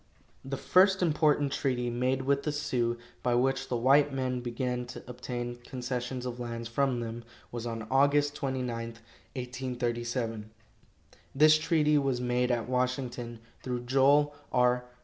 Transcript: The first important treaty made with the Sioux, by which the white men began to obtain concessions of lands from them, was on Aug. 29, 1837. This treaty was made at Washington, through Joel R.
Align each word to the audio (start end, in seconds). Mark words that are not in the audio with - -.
The 0.43 0.57
first 0.57 1.03
important 1.03 1.51
treaty 1.51 1.91
made 1.91 2.23
with 2.23 2.41
the 2.41 2.51
Sioux, 2.51 2.97
by 3.21 3.35
which 3.35 3.67
the 3.67 3.77
white 3.77 4.11
men 4.11 4.39
began 4.41 4.87
to 4.87 5.03
obtain 5.05 5.57
concessions 5.57 6.25
of 6.25 6.39
lands 6.39 6.67
from 6.67 7.01
them, 7.01 7.23
was 7.51 7.67
on 7.67 7.87
Aug. 7.89 8.33
29, 8.33 8.67
1837. 8.77 10.49
This 11.35 11.59
treaty 11.59 11.99
was 11.99 12.19
made 12.19 12.49
at 12.49 12.67
Washington, 12.67 13.41
through 13.61 13.81
Joel 13.81 14.33
R. 14.51 14.85